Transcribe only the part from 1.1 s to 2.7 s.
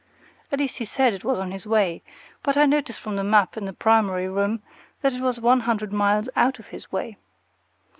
it was on his way, but I